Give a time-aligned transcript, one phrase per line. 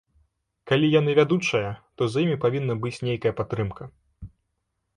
[0.71, 1.67] Калі яны вядучыя,
[2.01, 3.83] то за імі павінна быць нейкая падтрымка.